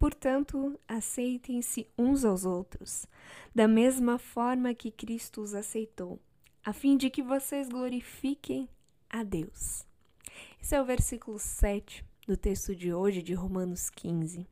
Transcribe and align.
Portanto, 0.00 0.80
aceitem-se 0.88 1.86
uns 1.98 2.24
aos 2.24 2.46
outros, 2.46 3.04
da 3.54 3.68
mesma 3.68 4.18
forma 4.18 4.72
que 4.72 4.90
Cristo 4.90 5.42
os 5.42 5.52
aceitou, 5.52 6.18
a 6.64 6.72
fim 6.72 6.96
de 6.96 7.10
que 7.10 7.22
vocês 7.22 7.68
glorifiquem 7.68 8.66
a 9.10 9.22
Deus. 9.22 9.86
Esse 10.58 10.74
é 10.74 10.80
o 10.80 10.86
versículo 10.86 11.38
7 11.38 12.02
do 12.26 12.34
texto 12.34 12.74
de 12.74 12.94
hoje 12.94 13.22
de 13.22 13.34
Romanos 13.34 13.90
15. 13.90 14.48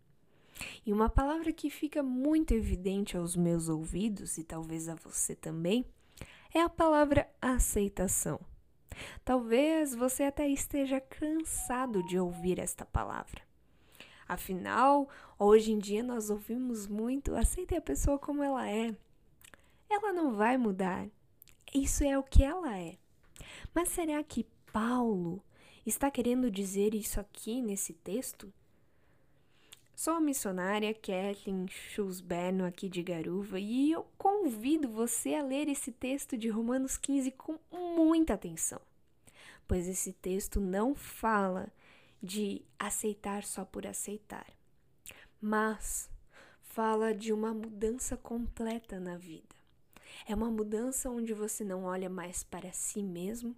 E 0.84 0.92
uma 0.92 1.08
palavra 1.08 1.50
que 1.50 1.70
fica 1.70 2.02
muito 2.02 2.52
evidente 2.52 3.16
aos 3.16 3.34
meus 3.34 3.70
ouvidos, 3.70 4.36
e 4.36 4.44
talvez 4.44 4.86
a 4.86 4.96
você 4.96 5.34
também, 5.34 5.82
é 6.52 6.60
a 6.60 6.68
palavra 6.68 7.26
aceitação. 7.40 8.38
Talvez 9.24 9.94
você 9.94 10.24
até 10.24 10.46
esteja 10.46 11.00
cansado 11.00 12.02
de 12.06 12.18
ouvir 12.18 12.58
esta 12.58 12.84
palavra. 12.84 13.47
Afinal, 14.28 15.08
hoje 15.38 15.72
em 15.72 15.78
dia 15.78 16.02
nós 16.02 16.28
ouvimos 16.28 16.86
muito: 16.86 17.34
aceite 17.34 17.74
a 17.74 17.80
pessoa 17.80 18.18
como 18.18 18.42
ela 18.42 18.68
é. 18.68 18.94
Ela 19.88 20.12
não 20.12 20.34
vai 20.34 20.58
mudar. 20.58 21.08
Isso 21.74 22.04
é 22.04 22.18
o 22.18 22.22
que 22.22 22.44
ela 22.44 22.76
é. 22.78 22.96
Mas 23.74 23.88
será 23.88 24.22
que 24.22 24.46
Paulo 24.70 25.42
está 25.86 26.10
querendo 26.10 26.50
dizer 26.50 26.94
isso 26.94 27.18
aqui 27.18 27.62
nesse 27.62 27.94
texto? 27.94 28.52
Sou 29.96 30.14
a 30.14 30.20
missionária 30.20 30.94
Kathleen 30.94 31.66
Schulzberno 31.66 32.64
aqui 32.64 32.88
de 32.88 33.02
Garuva 33.02 33.58
e 33.58 33.90
eu 33.90 34.06
convido 34.16 34.88
você 34.88 35.34
a 35.34 35.42
ler 35.42 35.68
esse 35.68 35.90
texto 35.90 36.36
de 36.36 36.48
Romanos 36.48 36.96
15 36.96 37.32
com 37.32 37.58
muita 37.72 38.34
atenção, 38.34 38.80
pois 39.66 39.88
esse 39.88 40.12
texto 40.12 40.60
não 40.60 40.94
fala 40.94 41.72
de 42.22 42.64
aceitar 42.78 43.44
só 43.44 43.64
por 43.64 43.86
aceitar, 43.86 44.46
mas 45.40 46.10
fala 46.60 47.14
de 47.14 47.32
uma 47.32 47.52
mudança 47.52 48.16
completa 48.16 48.98
na 48.98 49.16
vida. 49.16 49.56
É 50.26 50.34
uma 50.34 50.50
mudança 50.50 51.10
onde 51.10 51.32
você 51.32 51.64
não 51.64 51.84
olha 51.84 52.08
mais 52.08 52.42
para 52.42 52.72
si 52.72 53.02
mesmo, 53.02 53.56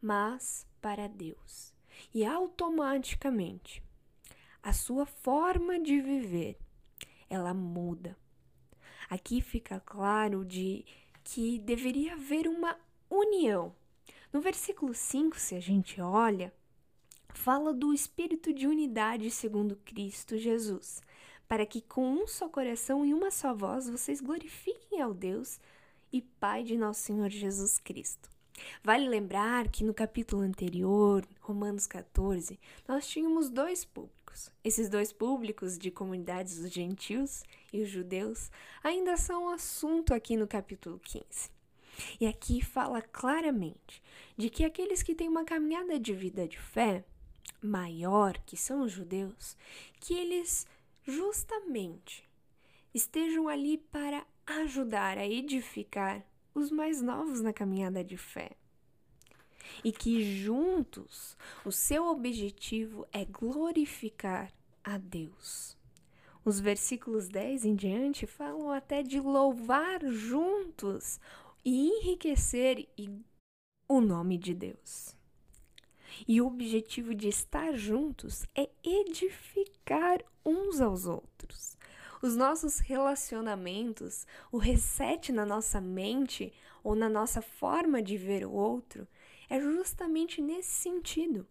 mas 0.00 0.66
para 0.80 1.08
Deus. 1.08 1.72
E 2.14 2.24
automaticamente 2.24 3.82
a 4.62 4.72
sua 4.72 5.06
forma 5.06 5.78
de 5.78 6.00
viver 6.00 6.58
ela 7.30 7.54
muda. 7.54 8.16
Aqui 9.08 9.40
fica 9.40 9.80
claro 9.80 10.44
de 10.44 10.84
que 11.22 11.58
deveria 11.60 12.14
haver 12.14 12.48
uma 12.48 12.76
união. 13.08 13.74
No 14.32 14.40
versículo 14.40 14.92
5, 14.92 15.38
se 15.38 15.54
a 15.54 15.60
gente 15.60 16.00
olha, 16.00 16.52
fala 17.34 17.72
do 17.72 17.92
espírito 17.92 18.52
de 18.52 18.66
unidade 18.66 19.30
segundo 19.30 19.76
Cristo 19.76 20.36
Jesus, 20.36 21.02
para 21.48 21.66
que 21.66 21.80
com 21.80 22.08
um 22.12 22.26
só 22.26 22.48
coração 22.48 23.04
e 23.04 23.12
uma 23.12 23.30
só 23.30 23.54
voz 23.54 23.88
vocês 23.88 24.20
glorifiquem 24.20 25.00
ao 25.00 25.14
Deus 25.14 25.58
e 26.12 26.20
Pai 26.20 26.62
de 26.62 26.76
nosso 26.76 27.00
Senhor 27.00 27.28
Jesus 27.28 27.78
Cristo. 27.78 28.30
Vale 28.82 29.08
lembrar 29.08 29.68
que 29.68 29.84
no 29.84 29.94
capítulo 29.94 30.42
anterior, 30.42 31.26
Romanos 31.40 31.86
14, 31.86 32.58
nós 32.86 33.06
tínhamos 33.06 33.48
dois 33.48 33.84
públicos. 33.84 34.50
Esses 34.62 34.88
dois 34.88 35.12
públicos 35.12 35.78
de 35.78 35.90
comunidades 35.90 36.58
dos 36.58 36.70
gentios 36.70 37.42
e 37.72 37.82
os 37.82 37.88
judeus 37.88 38.50
ainda 38.82 39.16
são 39.16 39.48
assunto 39.48 40.12
aqui 40.12 40.36
no 40.36 40.46
capítulo 40.46 40.98
15. 40.98 41.50
E 42.20 42.26
aqui 42.26 42.62
fala 42.62 43.02
claramente 43.02 44.02
de 44.36 44.48
que 44.48 44.64
aqueles 44.64 45.02
que 45.02 45.14
têm 45.14 45.28
uma 45.28 45.44
caminhada 45.44 45.98
de 45.98 46.12
vida 46.14 46.46
de 46.46 46.58
fé 46.58 47.04
maior, 47.62 48.38
que 48.46 48.56
são 48.56 48.82
os 48.82 48.92
judeus, 48.92 49.56
que 50.00 50.14
eles 50.14 50.66
justamente 51.02 52.28
estejam 52.94 53.48
ali 53.48 53.78
para 53.78 54.26
ajudar 54.46 55.18
a 55.18 55.26
edificar 55.26 56.24
os 56.54 56.70
mais 56.70 57.00
novos 57.00 57.40
na 57.40 57.52
caminhada 57.52 58.02
de 58.02 58.16
fé. 58.16 58.52
E 59.84 59.92
que 59.92 60.42
juntos 60.42 61.36
o 61.64 61.70
seu 61.70 62.06
objetivo 62.06 63.06
é 63.12 63.24
glorificar 63.24 64.52
a 64.82 64.98
Deus. 64.98 65.76
Os 66.44 66.58
versículos 66.58 67.28
10 67.28 67.66
em 67.66 67.74
diante 67.74 68.26
falam 68.26 68.70
até 68.70 69.02
de 69.02 69.20
louvar 69.20 70.04
juntos 70.06 71.20
e 71.64 71.88
enriquecer 71.88 72.88
o 73.86 74.00
nome 74.00 74.38
de 74.38 74.54
Deus. 74.54 75.19
E 76.26 76.40
o 76.40 76.46
objetivo 76.46 77.14
de 77.14 77.28
estar 77.28 77.72
juntos 77.74 78.44
é 78.54 78.68
edificar 78.82 80.22
uns 80.44 80.80
aos 80.80 81.06
outros. 81.06 81.76
Os 82.22 82.36
nossos 82.36 82.78
relacionamentos, 82.78 84.26
o 84.52 84.58
reset 84.58 85.32
na 85.32 85.46
nossa 85.46 85.80
mente 85.80 86.52
ou 86.84 86.94
na 86.94 87.08
nossa 87.08 87.40
forma 87.40 88.02
de 88.02 88.16
ver 88.16 88.44
o 88.44 88.52
outro 88.52 89.08
é 89.48 89.60
justamente 89.60 90.40
nesse 90.40 90.70
sentido. 90.70 91.46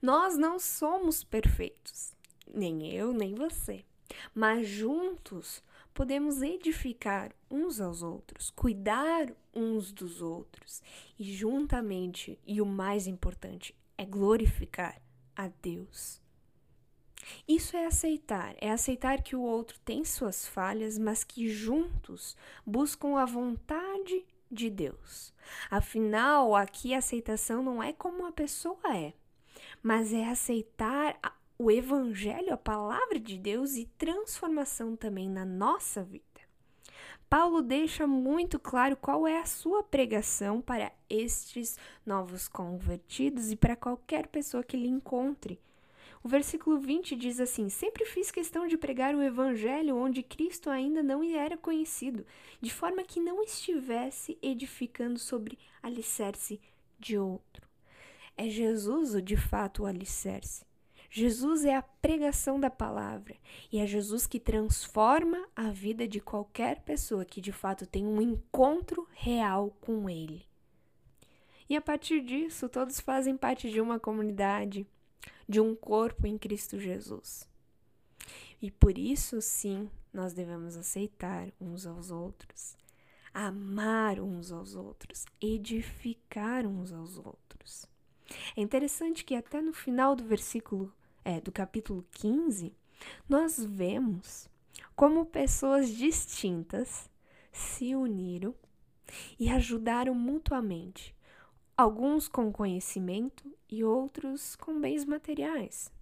Nós 0.00 0.36
não 0.36 0.58
somos 0.58 1.24
perfeitos, 1.24 2.14
nem 2.46 2.94
eu, 2.94 3.12
nem 3.12 3.34
você, 3.34 3.84
mas 4.34 4.66
juntos 4.66 5.62
podemos 5.98 6.42
edificar 6.42 7.32
uns 7.50 7.80
aos 7.80 8.04
outros, 8.04 8.50
cuidar 8.50 9.34
uns 9.52 9.90
dos 9.90 10.22
outros 10.22 10.80
e 11.18 11.24
juntamente, 11.24 12.38
e 12.46 12.62
o 12.62 12.66
mais 12.66 13.08
importante, 13.08 13.74
é 13.96 14.04
glorificar 14.04 15.02
a 15.34 15.48
Deus. 15.60 16.22
Isso 17.48 17.76
é 17.76 17.84
aceitar, 17.84 18.54
é 18.60 18.70
aceitar 18.70 19.24
que 19.24 19.34
o 19.34 19.40
outro 19.40 19.76
tem 19.84 20.04
suas 20.04 20.46
falhas, 20.46 20.96
mas 20.96 21.24
que 21.24 21.48
juntos 21.48 22.36
buscam 22.64 23.18
a 23.18 23.24
vontade 23.24 24.24
de 24.48 24.70
Deus. 24.70 25.34
Afinal, 25.68 26.54
aqui 26.54 26.94
a 26.94 26.98
aceitação 26.98 27.60
não 27.60 27.82
é 27.82 27.92
como 27.92 28.24
a 28.24 28.30
pessoa 28.30 28.78
é, 28.94 29.14
mas 29.82 30.12
é 30.12 30.28
aceitar 30.28 31.18
o 31.58 31.72
Evangelho, 31.72 32.54
a 32.54 32.56
palavra 32.56 33.18
de 33.18 33.36
Deus 33.36 33.74
e 33.74 33.84
transformação 33.98 34.94
também 34.94 35.28
na 35.28 35.44
nossa 35.44 36.04
vida. 36.04 36.24
Paulo 37.28 37.60
deixa 37.60 38.06
muito 38.06 38.60
claro 38.60 38.96
qual 38.96 39.26
é 39.26 39.40
a 39.40 39.44
sua 39.44 39.82
pregação 39.82 40.62
para 40.62 40.92
estes 41.10 41.76
novos 42.06 42.46
convertidos 42.46 43.50
e 43.50 43.56
para 43.56 43.74
qualquer 43.74 44.28
pessoa 44.28 44.62
que 44.62 44.76
lhe 44.76 44.86
encontre. 44.86 45.60
O 46.22 46.28
versículo 46.28 46.78
20 46.78 47.16
diz 47.16 47.40
assim: 47.40 47.68
Sempre 47.68 48.04
fiz 48.04 48.30
questão 48.30 48.66
de 48.66 48.78
pregar 48.78 49.14
o 49.14 49.22
evangelho 49.22 49.96
onde 49.96 50.22
Cristo 50.22 50.70
ainda 50.70 51.02
não 51.02 51.22
era 51.22 51.56
conhecido, 51.56 52.24
de 52.60 52.72
forma 52.72 53.02
que 53.02 53.20
não 53.20 53.42
estivesse 53.42 54.38
edificando 54.40 55.18
sobre 55.18 55.58
alicerce 55.82 56.60
de 56.98 57.18
outro. 57.18 57.66
É 58.36 58.48
Jesus 58.48 59.14
o 59.14 59.20
de 59.20 59.36
fato 59.36 59.82
o 59.82 59.86
alicerce. 59.86 60.67
Jesus 61.10 61.64
é 61.64 61.74
a 61.74 61.82
pregação 61.82 62.60
da 62.60 62.68
palavra 62.68 63.34
e 63.72 63.78
é 63.78 63.86
Jesus 63.86 64.26
que 64.26 64.38
transforma 64.38 65.48
a 65.56 65.70
vida 65.70 66.06
de 66.06 66.20
qualquer 66.20 66.80
pessoa 66.82 67.24
que 67.24 67.40
de 67.40 67.52
fato 67.52 67.86
tem 67.86 68.06
um 68.06 68.20
encontro 68.20 69.08
real 69.12 69.70
com 69.80 70.08
Ele. 70.08 70.46
E 71.68 71.76
a 71.76 71.80
partir 71.80 72.22
disso, 72.22 72.68
todos 72.68 73.00
fazem 73.00 73.36
parte 73.36 73.70
de 73.70 73.80
uma 73.80 73.98
comunidade, 73.98 74.86
de 75.48 75.60
um 75.60 75.74
corpo 75.74 76.26
em 76.26 76.36
Cristo 76.36 76.78
Jesus. 76.78 77.48
E 78.60 78.70
por 78.70 78.98
isso, 78.98 79.40
sim, 79.40 79.90
nós 80.12 80.32
devemos 80.32 80.76
aceitar 80.76 81.48
uns 81.60 81.86
aos 81.86 82.10
outros, 82.10 82.76
amar 83.32 84.18
uns 84.18 84.50
aos 84.50 84.74
outros, 84.74 85.24
edificar 85.40 86.66
uns 86.66 86.92
aos 86.92 87.18
outros. 87.18 87.86
É 88.56 88.60
interessante 88.60 89.24
que 89.24 89.34
até 89.34 89.60
no 89.60 89.72
final 89.72 90.14
do 90.14 90.24
versículo, 90.24 90.92
é, 91.24 91.40
do 91.40 91.50
capítulo 91.50 92.04
15, 92.12 92.74
nós 93.28 93.62
vemos 93.62 94.48
como 94.94 95.24
pessoas 95.24 95.88
distintas 95.88 97.10
se 97.52 97.94
uniram 97.94 98.54
e 99.38 99.48
ajudaram 99.48 100.14
mutuamente 100.14 101.14
alguns 101.76 102.26
com 102.28 102.52
conhecimento 102.52 103.44
e 103.70 103.84
outros 103.84 104.56
com 104.56 104.80
bens 104.80 105.04
materiais. 105.04 105.92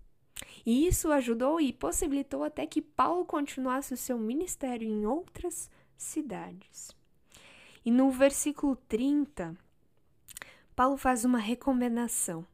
E 0.65 0.87
isso 0.87 1.13
ajudou 1.13 1.61
e 1.61 1.73
possibilitou 1.73 2.43
até 2.43 2.67
que 2.67 2.83
Paulo 2.83 3.25
continuasse 3.25 3.95
o 3.95 3.97
seu 3.97 4.19
ministério 4.19 4.89
em 4.89 5.07
outras 5.07 5.71
cidades. 5.97 6.91
E 7.85 7.91
no 7.91 8.11
versículo 8.11 8.77
30, 8.89 9.57
Paulo 10.77 10.97
faz 10.97 11.25
uma 11.25 11.39
recomendação. 11.39 12.47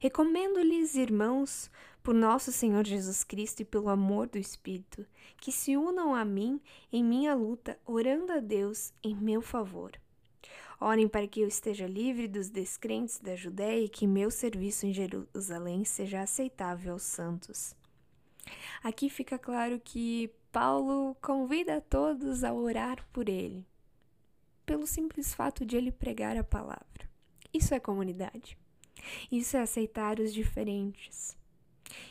Recomendo-lhes, 0.00 0.96
irmãos, 0.96 1.70
por 2.02 2.12
nosso 2.12 2.50
Senhor 2.50 2.84
Jesus 2.84 3.22
Cristo 3.22 3.60
e 3.60 3.64
pelo 3.64 3.88
amor 3.88 4.26
do 4.28 4.38
Espírito, 4.38 5.06
que 5.36 5.52
se 5.52 5.76
unam 5.76 6.12
a 6.12 6.24
mim 6.24 6.60
em 6.92 7.04
minha 7.04 7.34
luta, 7.34 7.78
orando 7.86 8.32
a 8.32 8.40
Deus 8.40 8.92
em 9.04 9.14
meu 9.14 9.40
favor 9.40 9.92
Orem 10.82 11.06
para 11.06 11.28
que 11.28 11.40
eu 11.40 11.46
esteja 11.46 11.86
livre 11.86 12.26
dos 12.26 12.50
descrentes 12.50 13.20
da 13.20 13.36
Judéia 13.36 13.84
e 13.84 13.88
que 13.88 14.04
meu 14.04 14.32
serviço 14.32 14.84
em 14.84 14.92
Jerusalém 14.92 15.84
seja 15.84 16.22
aceitável 16.22 16.94
aos 16.94 17.04
santos. 17.04 17.72
Aqui 18.82 19.08
fica 19.08 19.38
claro 19.38 19.78
que 19.78 20.28
Paulo 20.50 21.16
convida 21.22 21.76
a 21.76 21.80
todos 21.80 22.42
a 22.42 22.52
orar 22.52 23.06
por 23.12 23.28
ele, 23.28 23.64
pelo 24.66 24.84
simples 24.84 25.32
fato 25.32 25.64
de 25.64 25.76
ele 25.76 25.92
pregar 25.92 26.36
a 26.36 26.42
palavra. 26.42 27.11
Isso 27.52 27.74
é 27.74 27.80
comunidade. 27.80 28.56
Isso 29.30 29.56
é 29.56 29.60
aceitar 29.60 30.18
os 30.18 30.32
diferentes. 30.32 31.36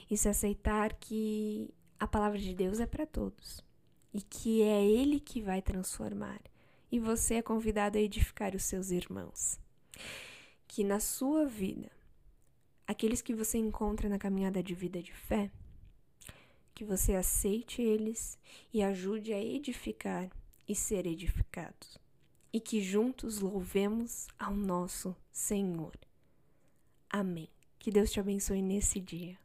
Isso 0.09 0.27
é 0.27 0.31
aceitar 0.31 0.93
que 0.93 1.73
a 1.99 2.07
palavra 2.07 2.37
de 2.37 2.53
Deus 2.53 2.79
é 2.79 2.85
para 2.85 3.05
todos 3.05 3.63
e 4.13 4.21
que 4.21 4.61
é 4.61 4.85
Ele 4.85 5.19
que 5.19 5.41
vai 5.41 5.61
transformar. 5.61 6.41
E 6.91 6.99
você 6.99 7.35
é 7.35 7.41
convidado 7.41 7.97
a 7.97 8.01
edificar 8.01 8.55
os 8.55 8.63
seus 8.63 8.91
irmãos. 8.91 9.59
Que 10.67 10.83
na 10.83 10.99
sua 10.99 11.45
vida, 11.45 11.89
aqueles 12.85 13.21
que 13.21 13.33
você 13.33 13.57
encontra 13.57 14.09
na 14.09 14.19
caminhada 14.19 14.61
de 14.61 14.75
vida 14.75 15.01
de 15.01 15.13
fé, 15.13 15.49
que 16.73 16.83
você 16.83 17.15
aceite 17.15 17.81
eles 17.81 18.37
e 18.73 18.83
ajude 18.83 19.33
a 19.33 19.41
edificar 19.41 20.29
e 20.67 20.75
ser 20.75 21.05
edificados. 21.05 21.97
E 22.53 22.59
que 22.59 22.81
juntos 22.81 23.39
louvemos 23.39 24.27
ao 24.37 24.53
nosso 24.53 25.15
Senhor. 25.31 25.93
Amém. 27.09 27.49
Que 27.79 27.91
Deus 27.91 28.11
te 28.11 28.19
abençoe 28.19 28.61
nesse 28.61 28.99
dia. 28.99 29.37